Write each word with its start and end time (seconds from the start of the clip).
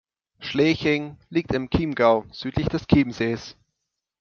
Schleching 0.39 1.19
liegt 1.29 1.53
im 1.53 1.69
Chiemgau 1.69 2.25
südlich 2.31 2.67
des 2.69 2.87
Chiemsees. 2.87 3.55